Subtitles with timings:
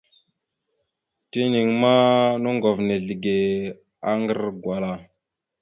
[1.31, 1.93] Tenaŋ ma,
[2.43, 3.37] noŋgov ta nizləge
[4.09, 4.93] aŋgar gwala.